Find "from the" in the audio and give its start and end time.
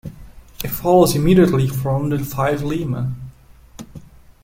1.67-2.17